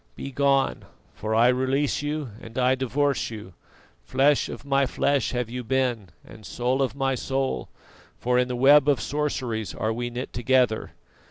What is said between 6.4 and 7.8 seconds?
soul of my soul,